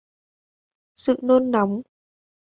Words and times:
sự 0.95 1.15
nôn 1.23 1.51
nóng 1.51 1.81